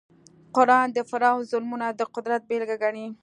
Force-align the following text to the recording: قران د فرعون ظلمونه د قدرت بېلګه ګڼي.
قران 0.55 0.87
د 0.93 0.99
فرعون 1.09 1.43
ظلمونه 1.51 1.87
د 1.99 2.01
قدرت 2.15 2.41
بېلګه 2.49 2.75
ګڼي. 2.83 3.07